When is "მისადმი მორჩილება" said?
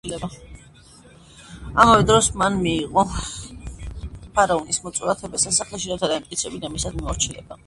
6.79-7.59